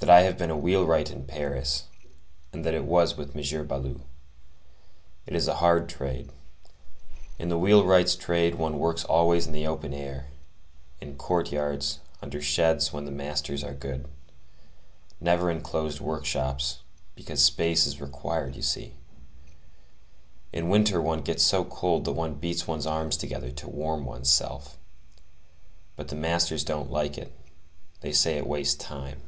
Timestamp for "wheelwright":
0.58-1.10